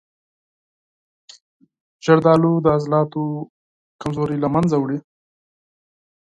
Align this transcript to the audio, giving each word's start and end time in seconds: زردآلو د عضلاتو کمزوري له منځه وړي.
زردآلو 2.05 2.51
د 2.65 2.67
عضلاتو 2.75 3.23
کمزوري 4.01 4.37
له 4.43 4.47
منځه 4.55 4.75
وړي. 4.79 4.99